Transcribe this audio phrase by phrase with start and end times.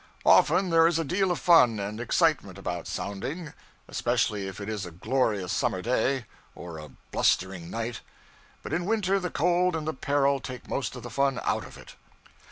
[0.25, 3.53] Often there is a deal of fun and excitement about sounding,
[3.87, 7.99] especially if it is a glorious summer day, or a blustering night.
[8.63, 11.77] But in winter the cold and the peril take most of the fun out of
[11.77, 11.93] it.